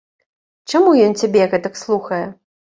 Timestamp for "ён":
1.09-1.15